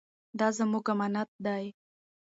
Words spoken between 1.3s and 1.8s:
دی.